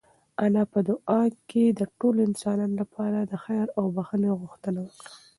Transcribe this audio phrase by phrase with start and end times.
[0.43, 5.05] انا په دعا کې د ټولو انسانانو لپاره د خیر او بښنې غوښتنه وکړه.